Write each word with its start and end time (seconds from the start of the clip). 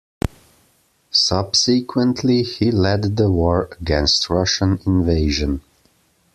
Subsequently, 1.11 2.41
he 2.41 2.71
led 2.71 3.17
the 3.17 3.29
war 3.29 3.69
against 3.79 4.31
Russian 4.31 4.81
invasion. 4.87 5.61